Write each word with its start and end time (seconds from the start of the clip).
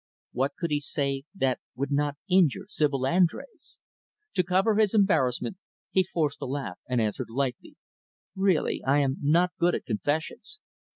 What 0.31 0.53
could 0.57 0.71
he 0.71 0.79
say 0.79 1.25
that 1.35 1.59
would 1.75 1.91
not 1.91 2.15
injure 2.27 2.65
Sibyl 2.67 3.01
Andrés? 3.01 3.77
To 4.33 4.41
cover 4.43 4.73
his 4.77 4.95
embarrassment, 4.95 5.57
he 5.91 6.01
forced 6.11 6.41
a 6.41 6.47
laugh 6.47 6.79
and 6.89 6.99
answered 6.99 7.29
lightly, 7.29 7.75
"Really, 8.35 8.83
I 8.83 8.97
am 8.97 9.17
not 9.21 9.51
good 9.59 9.75
at 9.75 9.85
confessions." 9.85 10.57